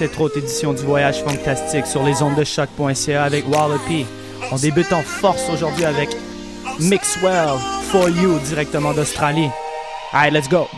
cette 0.00 0.18
autre 0.18 0.38
édition 0.38 0.72
du 0.72 0.82
Voyage 0.82 1.22
Fantastique 1.22 1.84
sur 1.84 2.02
les 2.02 2.22
ondes 2.22 2.34
de 2.34 2.42
choc.ca 2.42 3.22
avec 3.22 3.46
Wallopy. 3.46 4.06
On 4.50 4.56
débute 4.56 4.90
en 4.94 5.02
force 5.02 5.42
aujourd'hui 5.52 5.84
avec 5.84 6.08
Mixwell 6.78 7.58
For 7.90 8.08
You 8.08 8.38
directement 8.38 8.94
d'Australie. 8.94 9.50
Allez, 10.14 10.30
let's 10.38 10.48
go! 10.48 10.68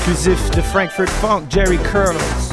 Exclusif 0.00 0.50
de 0.52 0.62
Frankfurt 0.62 1.10
Funk, 1.10 1.50
Jerry 1.50 1.78
Curls. 1.78 2.49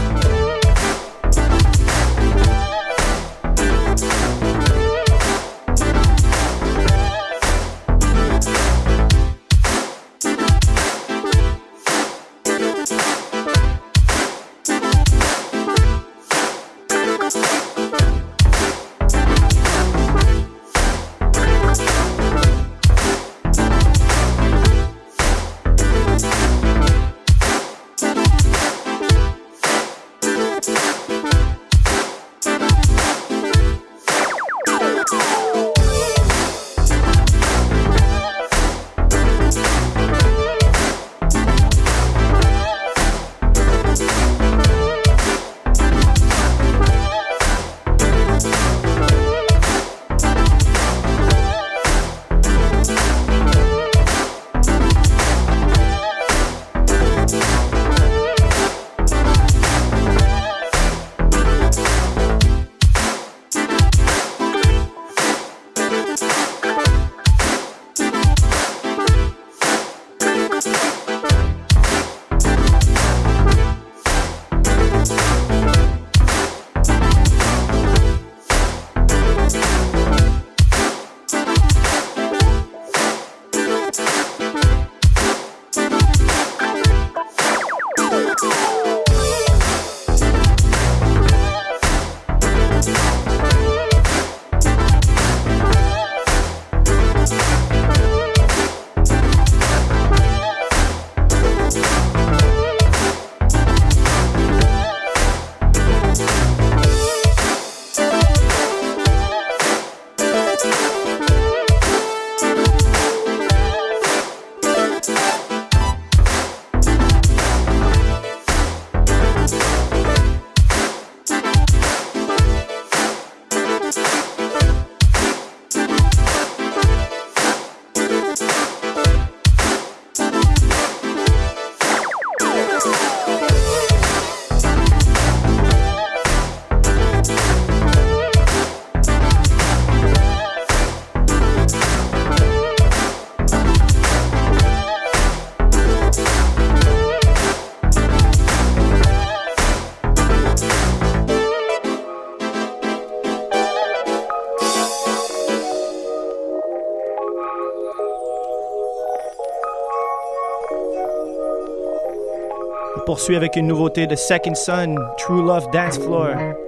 Poursuit 163.27 163.35
avec 163.35 163.57
une 163.57 163.67
nouveauté 163.67 164.07
de 164.07 164.15
Second 164.15 164.55
Son, 164.55 164.95
True 165.17 165.43
Love 165.43 165.69
Dance 165.71 165.99
Floor. 165.99 166.66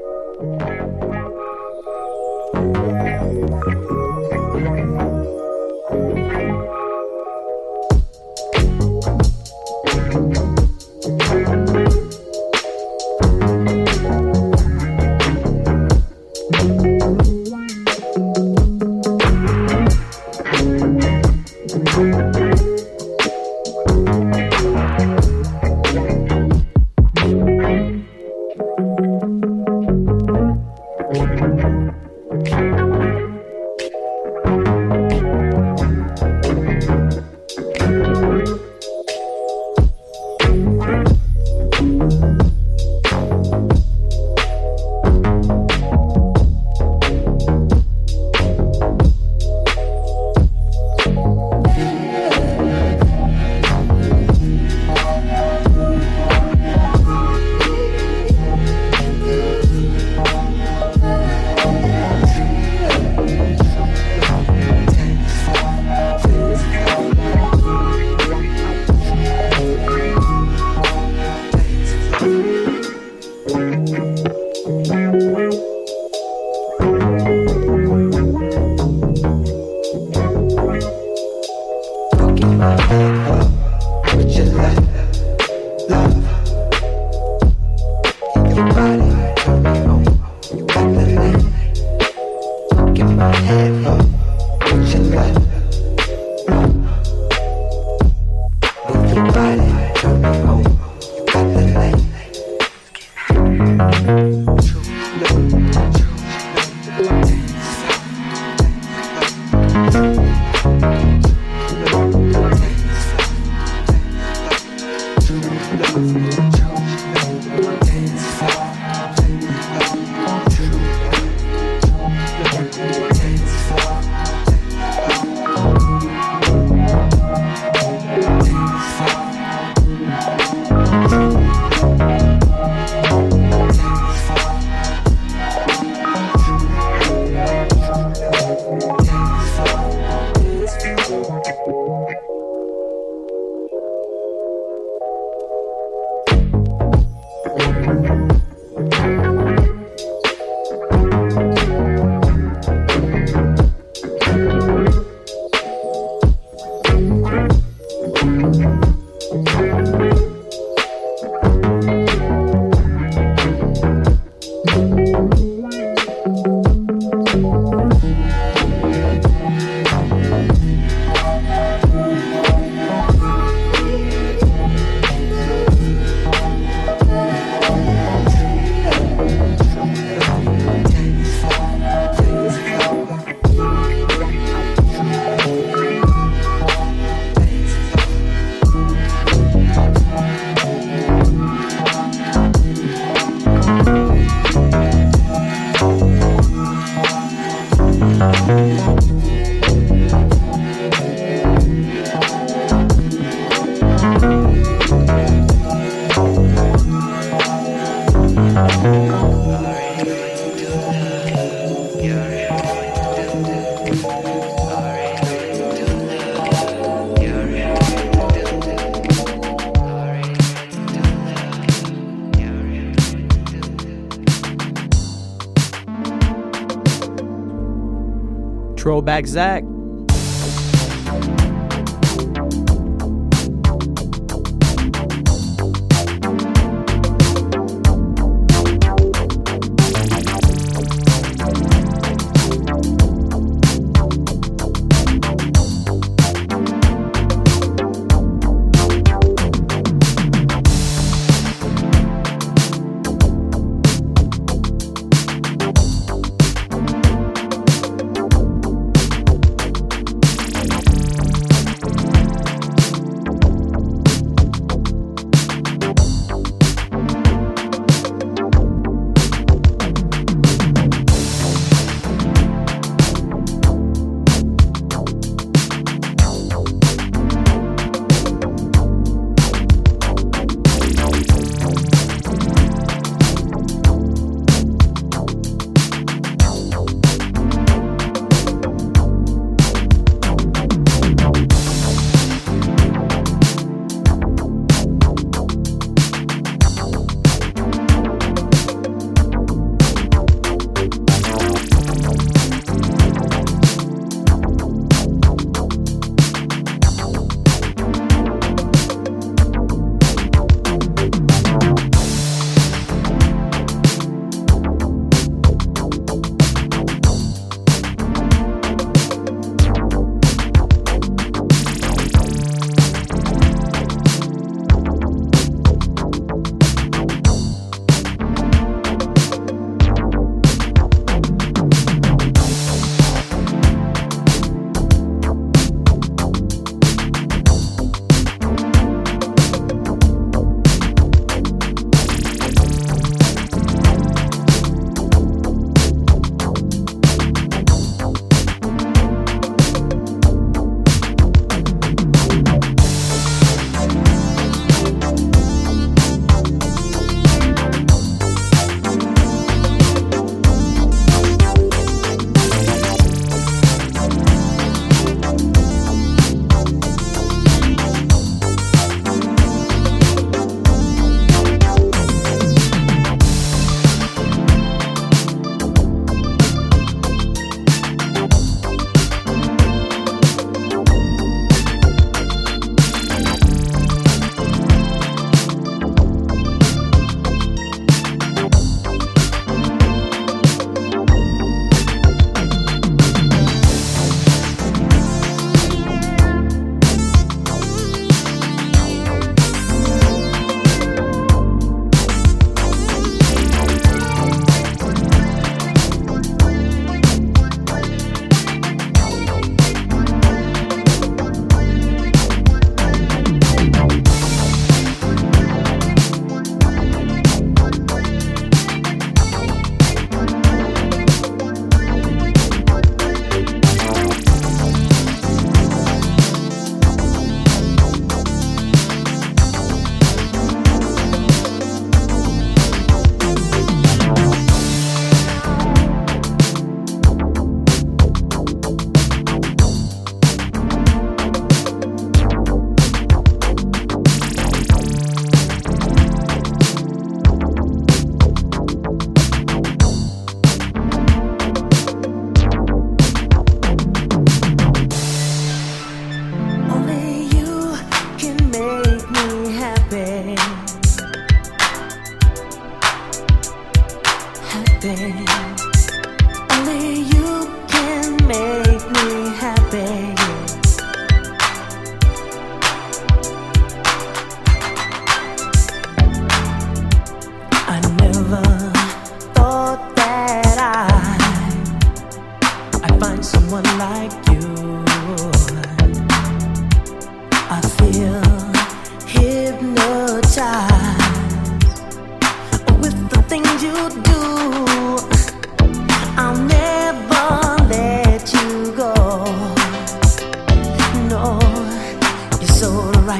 Zach 229.20 229.28
Zach. 229.28 229.69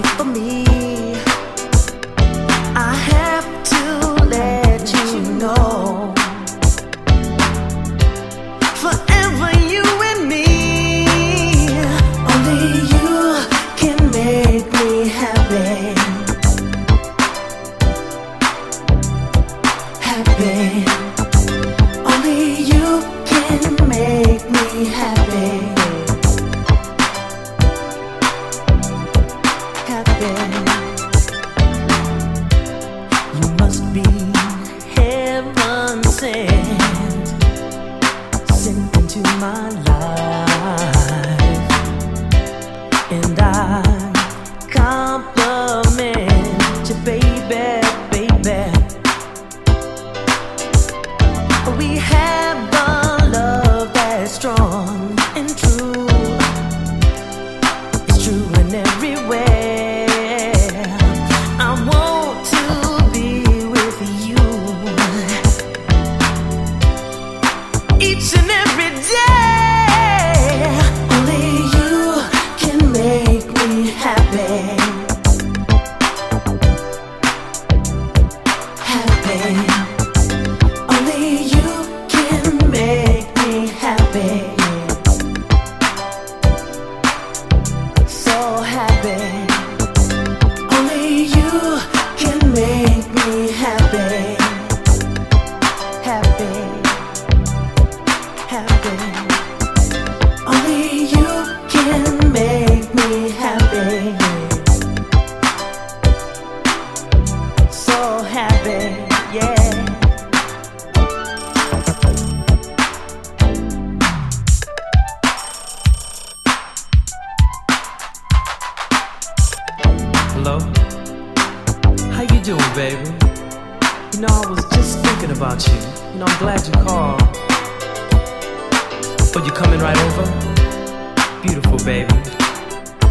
fight 0.02 0.18
for 0.18 0.26
me. 0.26 0.59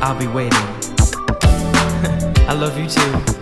I'll 0.08 0.18
be 0.18 0.26
waiting. 0.26 0.58
I 2.48 2.56
love 2.58 2.78
you 2.78 2.88
too. 2.88 3.37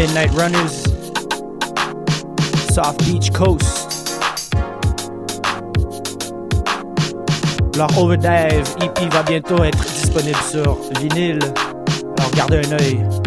Midnight 0.00 0.32
Runners, 0.32 0.82
Soft 2.72 3.04
Beach 3.04 3.30
Coast. 3.32 4.16
Leur 7.76 7.98
Overdrive 7.98 8.64
EP 8.80 9.08
va 9.10 9.22
bientôt 9.22 9.62
être 9.62 9.84
disponible 9.84 10.38
sur 10.50 10.78
vinyle, 10.98 11.40
alors 12.16 12.30
gardez 12.34 12.62
un 12.66 12.72
œil. 12.80 13.19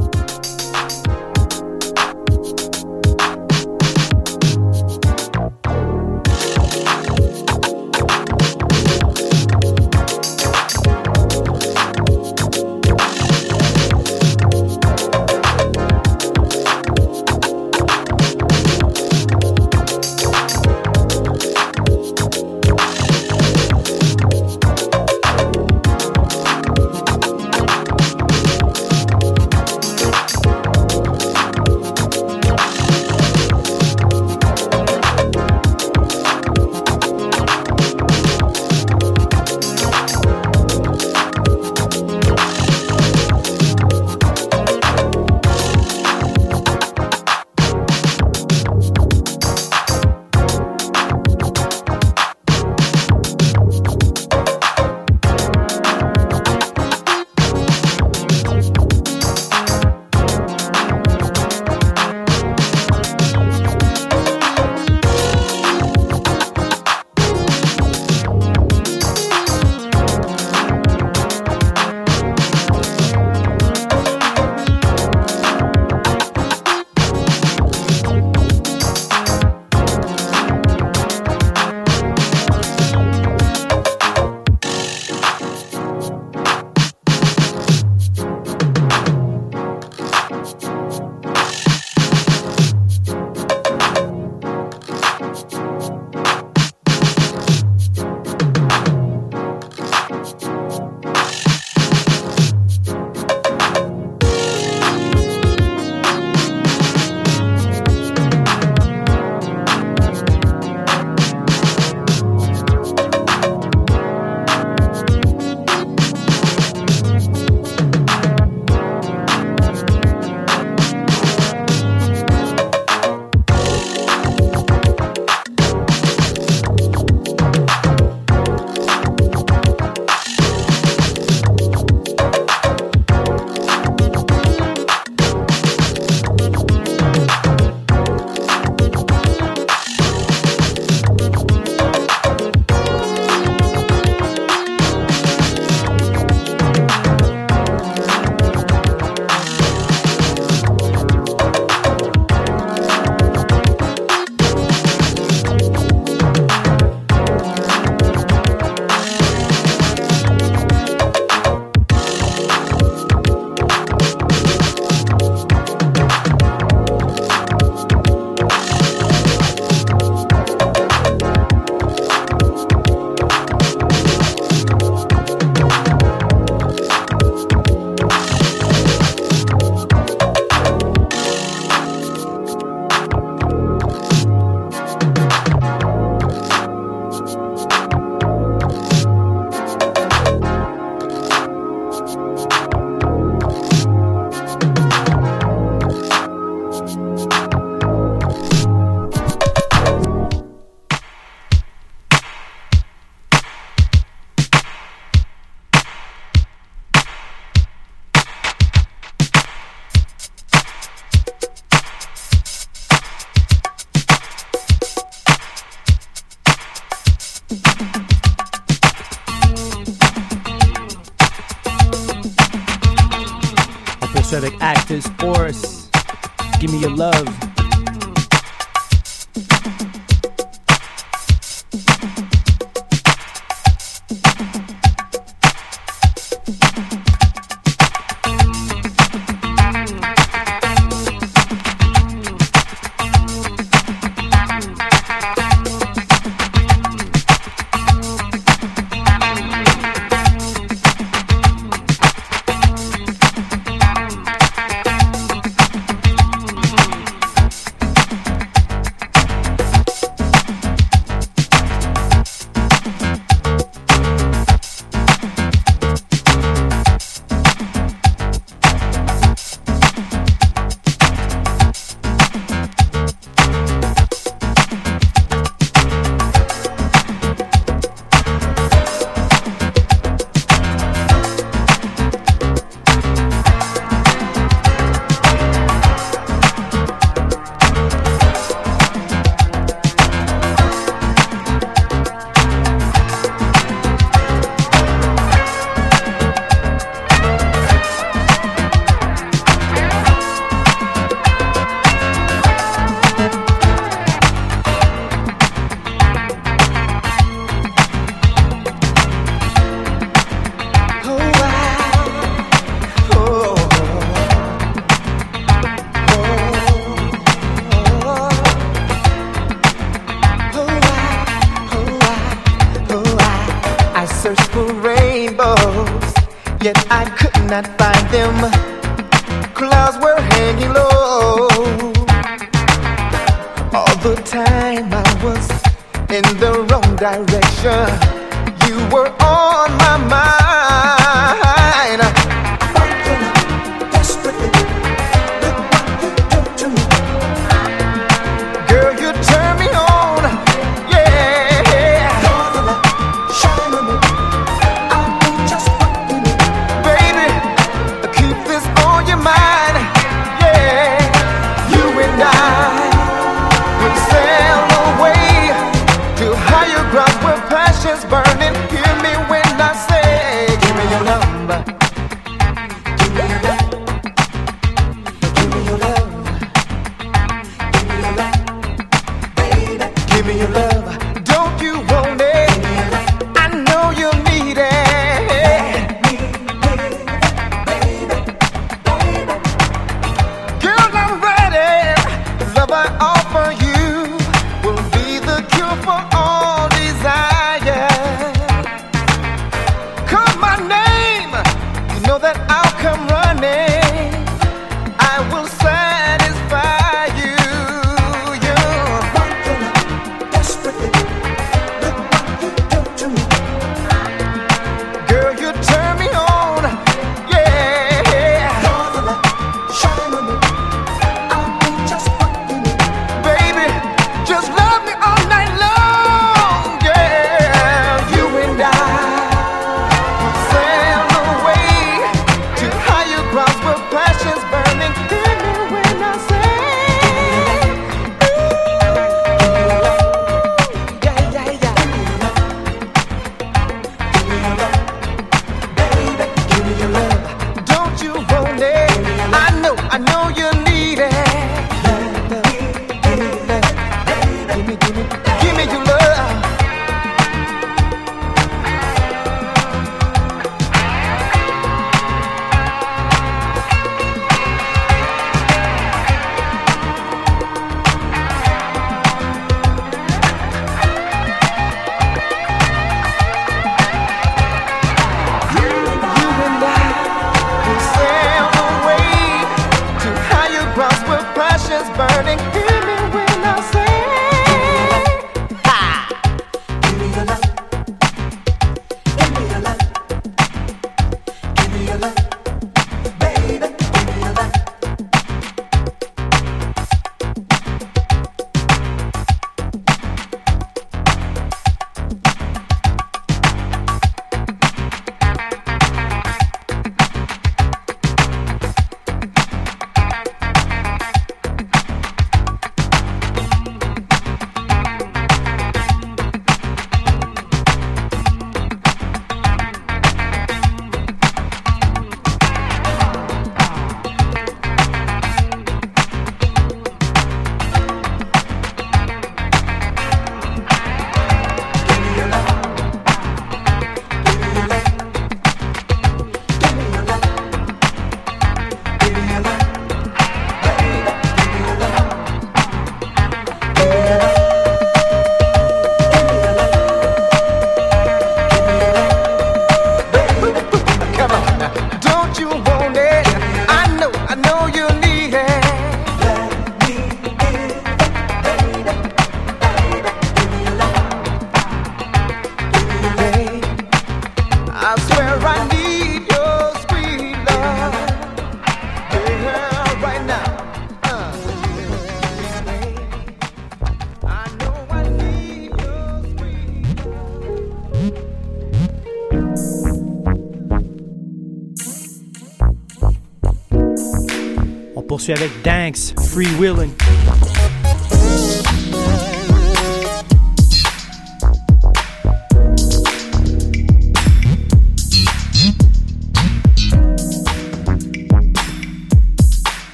Poursuit 585.08 585.34
avec 585.34 585.52
Danks, 585.64 586.14
Free 586.20 586.48
Willin'. 586.60 586.90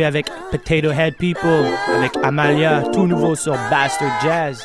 Poursuit 0.00 0.04
avec 0.04 0.26
Potato 0.50 0.90
Head 0.90 1.14
People, 1.16 1.66
avec 1.94 2.12
Amalia, 2.22 2.82
tout 2.92 3.06
nouveau 3.06 3.34
sur 3.34 3.52
Bastard 3.70 4.20
Jazz. 4.22 4.64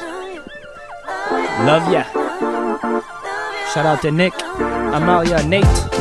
Love 1.66 1.92
ya. 1.92 2.06
Shout 3.74 3.86
out 3.86 4.02
to 4.02 4.12
Nick, 4.12 4.34
Amalia, 4.94 5.44
Nate. 5.44 5.95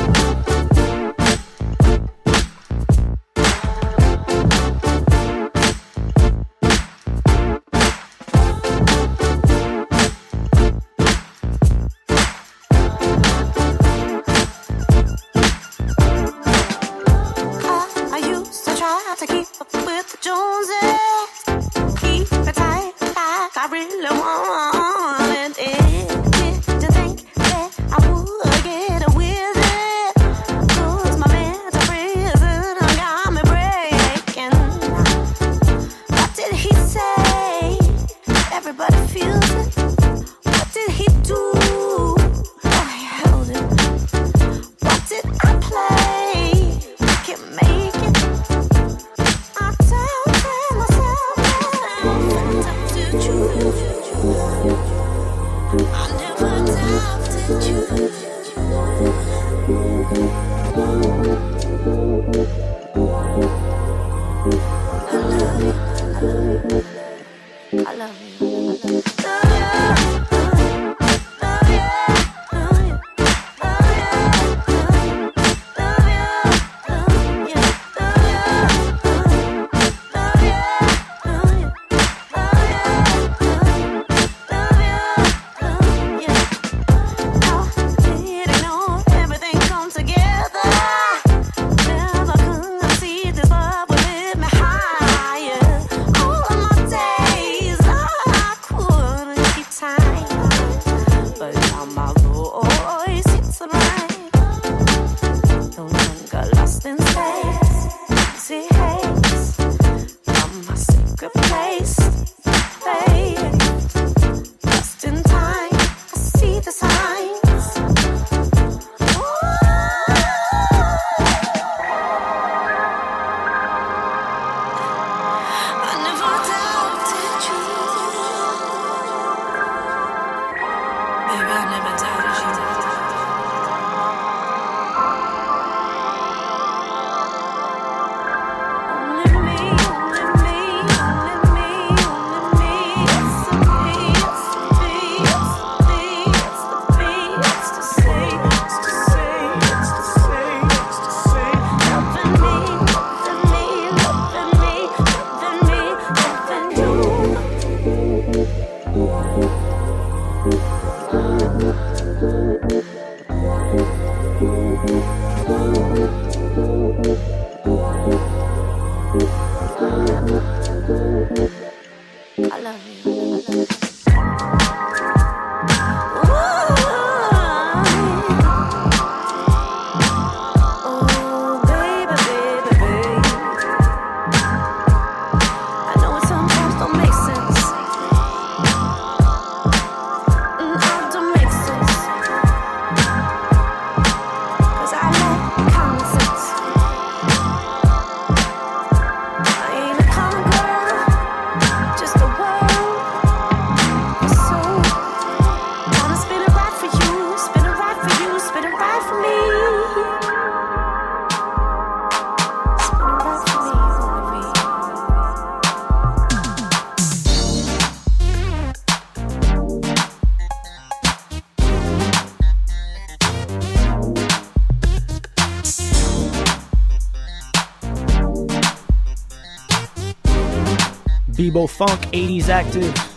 Funk 231.76 232.06
80s 232.12 232.48
Active. 232.50 233.13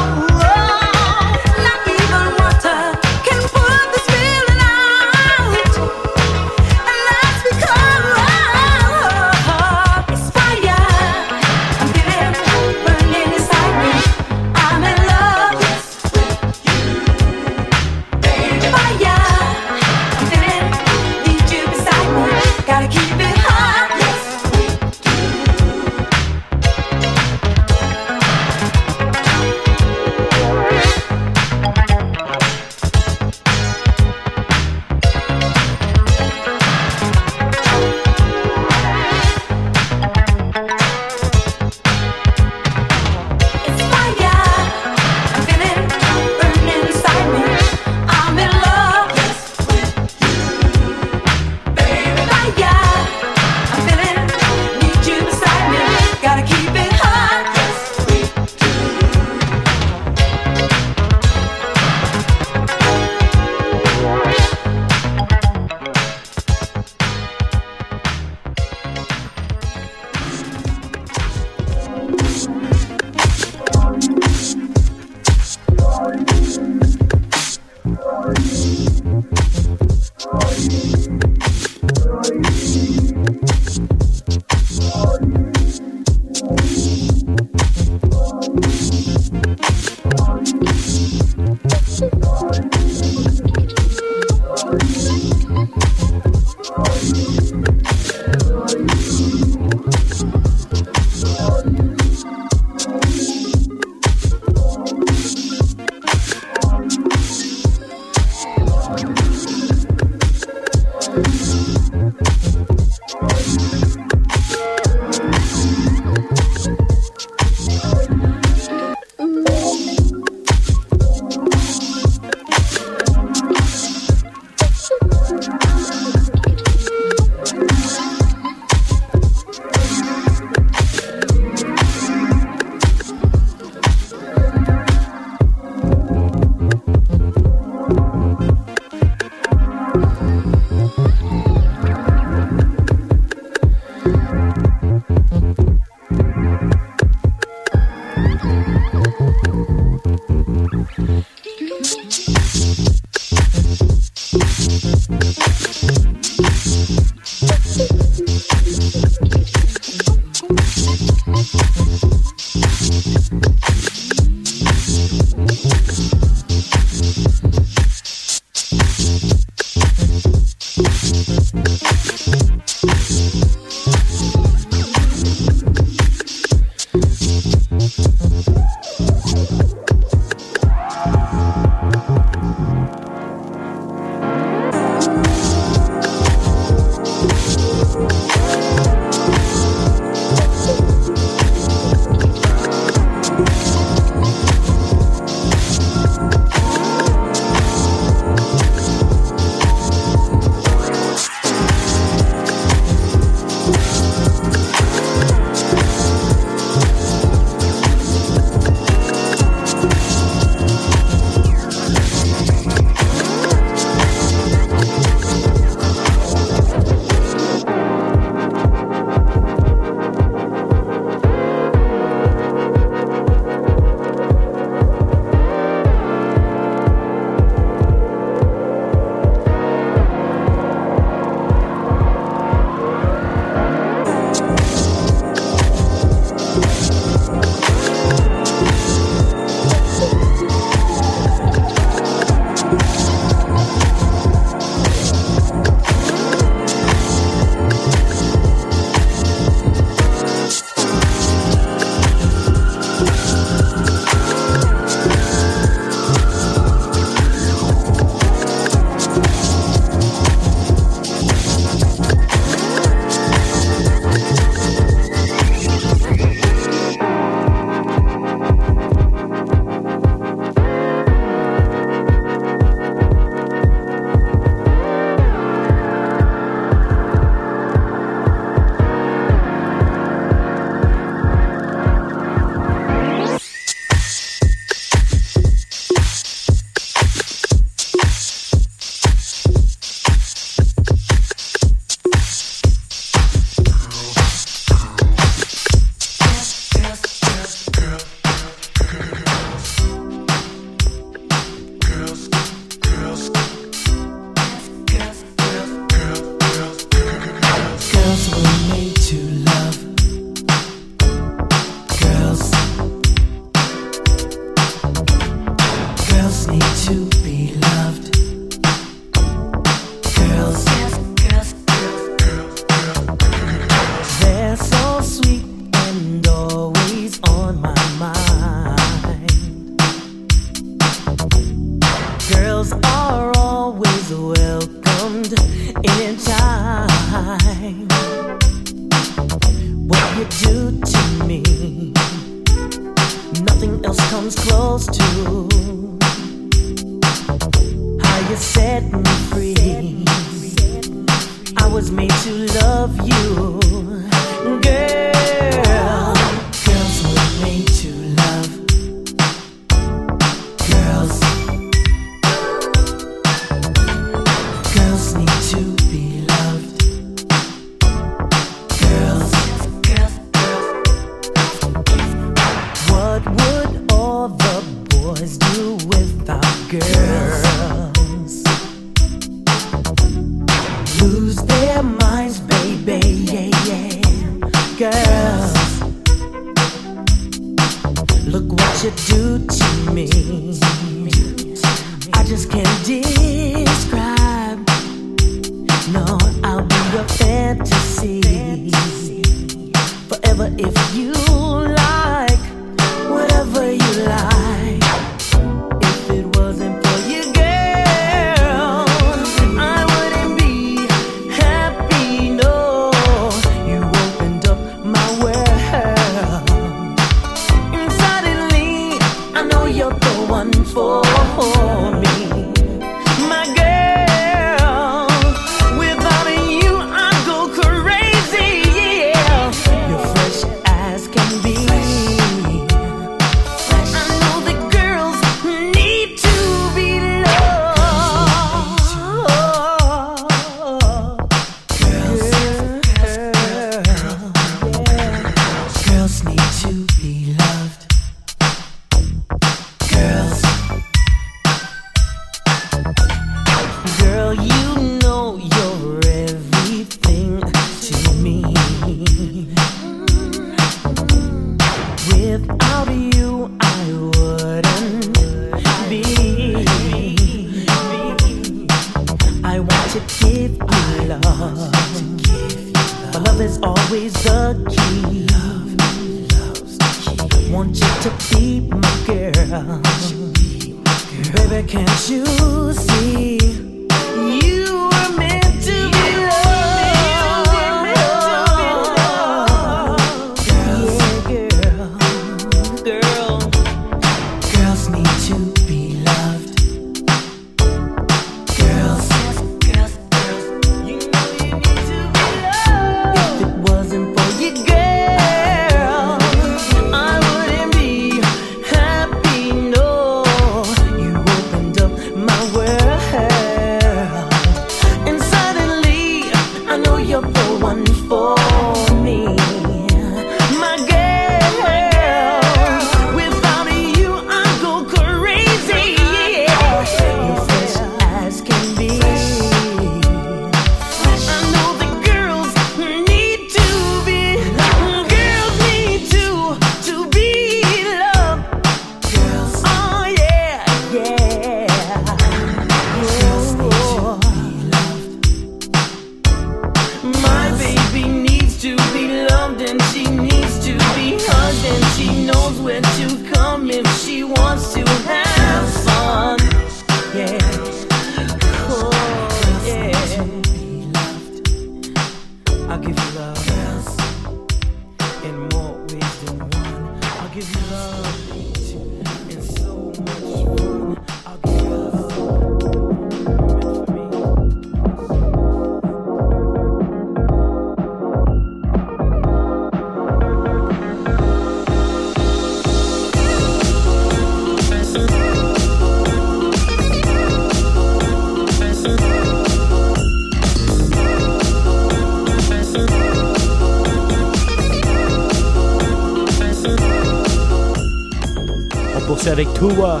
Avec 599.36 599.52
Tua 599.52 600.00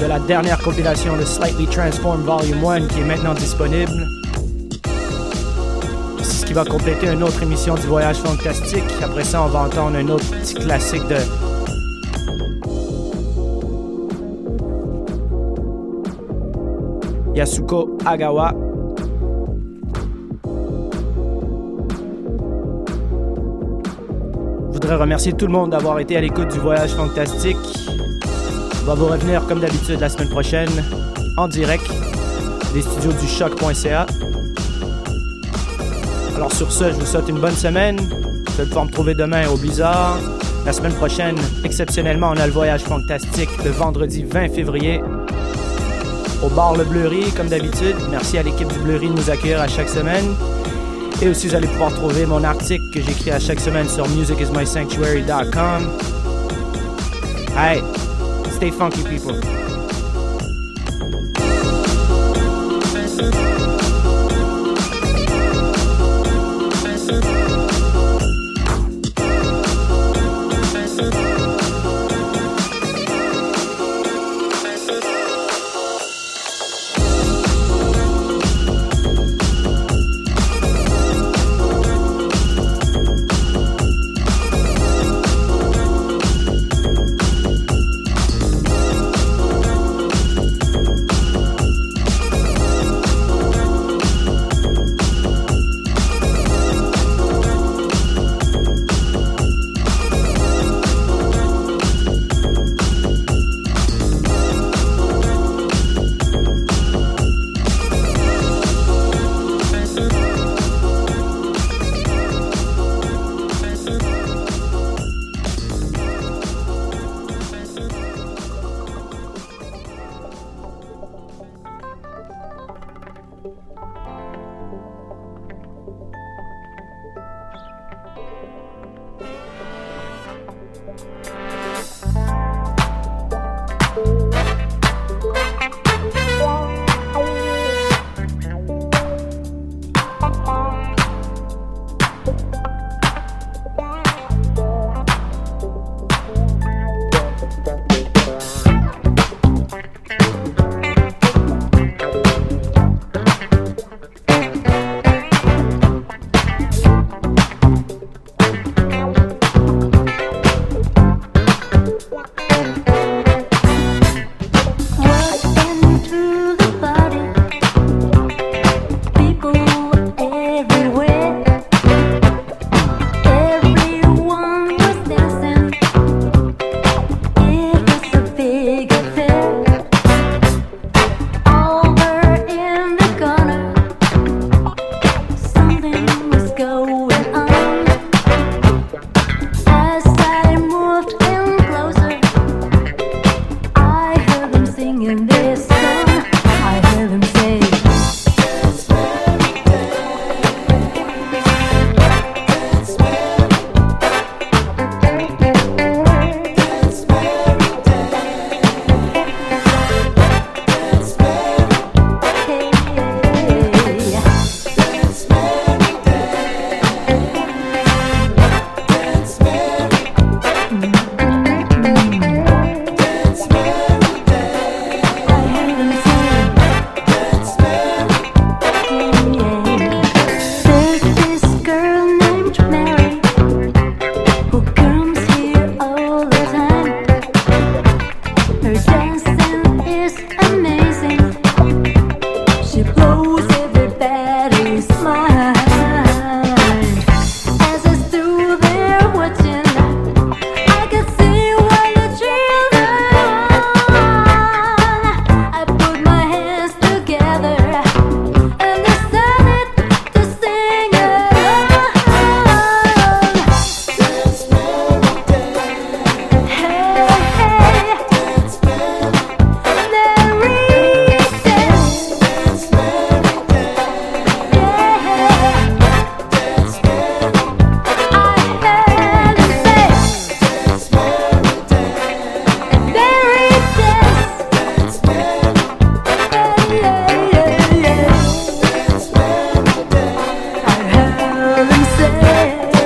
de 0.00 0.06
la 0.06 0.18
dernière 0.20 0.58
compilation 0.62 1.18
de 1.18 1.24
Slightly 1.26 1.66
Transformed 1.66 2.24
Volume 2.24 2.64
1 2.64 2.86
qui 2.86 3.00
est 3.00 3.04
maintenant 3.04 3.34
disponible. 3.34 3.92
C'est 6.22 6.24
ce 6.24 6.46
qui 6.46 6.54
va 6.54 6.64
compléter 6.64 7.08
une 7.12 7.22
autre 7.22 7.42
émission 7.42 7.74
du 7.74 7.82
Voyage 7.82 8.16
Fantastique. 8.16 8.84
Après 9.04 9.22
ça, 9.22 9.42
on 9.42 9.48
va 9.48 9.64
entendre 9.64 9.98
un 9.98 10.08
autre 10.08 10.24
petit 10.30 10.54
classique 10.54 11.06
de 11.08 11.18
Yasuko 17.34 17.98
Agawa. 18.06 18.67
Voudrais 24.88 25.02
remercier 25.02 25.34
tout 25.34 25.46
le 25.46 25.52
monde 25.52 25.72
d'avoir 25.72 25.98
été 25.98 26.16
à 26.16 26.22
l'écoute 26.22 26.48
du 26.48 26.58
Voyage 26.60 26.92
Fantastique. 26.92 27.58
On 28.80 28.86
va 28.86 28.94
vous 28.94 29.04
revenir 29.04 29.44
comme 29.46 29.60
d'habitude 29.60 30.00
la 30.00 30.08
semaine 30.08 30.30
prochaine 30.30 30.70
en 31.36 31.46
direct 31.46 31.84
des 32.72 32.80
studios 32.80 33.12
du 33.12 33.26
choc.ca. 33.26 34.06
Alors 36.36 36.50
sur 36.52 36.72
ce, 36.72 36.90
je 36.90 36.94
vous 36.94 37.04
souhaite 37.04 37.28
une 37.28 37.38
bonne 37.38 37.54
semaine. 37.54 37.98
Je 38.52 38.62
vais 38.62 38.64
pouvoir 38.64 38.86
me 38.86 38.90
trouver 38.90 39.14
demain 39.14 39.46
au 39.50 39.58
Blizzard. 39.58 40.20
La 40.64 40.72
semaine 40.72 40.94
prochaine, 40.94 41.36
exceptionnellement, 41.64 42.30
on 42.34 42.38
a 42.38 42.46
le 42.46 42.52
Voyage 42.54 42.80
Fantastique 42.80 43.50
le 43.62 43.70
vendredi 43.70 44.24
20 44.24 44.48
février 44.54 45.02
au 46.42 46.48
bar 46.48 46.74
Le 46.78 46.84
Bleury, 46.84 47.30
comme 47.36 47.48
d'habitude. 47.48 47.96
Merci 48.10 48.38
à 48.38 48.42
l'équipe 48.42 48.72
du 48.72 48.78
Bleury 48.78 49.08
de 49.08 49.12
nous 49.12 49.28
accueillir 49.28 49.60
à 49.60 49.68
chaque 49.68 49.90
semaine. 49.90 50.34
Et 51.20 51.28
aussi, 51.28 51.48
vous 51.48 51.54
allez 51.54 51.66
pouvoir 51.66 51.92
trouver 51.92 52.26
mon 52.26 52.44
article 52.44 52.90
que 52.90 53.00
j'écris 53.00 53.32
à 53.32 53.40
chaque 53.40 53.60
semaine 53.60 53.88
sur 53.88 54.08
musicismysanctuary.com. 54.08 55.98
Hey, 57.56 57.82
stay 58.52 58.70
funky, 58.70 59.02
people. 59.02 59.57